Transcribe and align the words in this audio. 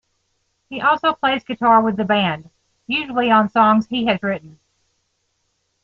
He 0.67 0.81
also 0.81 1.13
plays 1.13 1.43
guitar 1.43 1.79
with 1.79 1.95
the 1.95 2.05
band, 2.05 2.49
usually 2.87 3.29
on 3.29 3.49
songs 3.49 3.85
he 3.85 4.07
has 4.07 4.23
written. 4.23 4.57